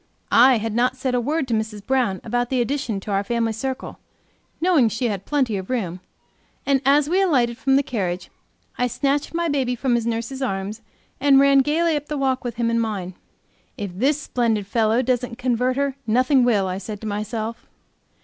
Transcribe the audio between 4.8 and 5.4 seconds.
she had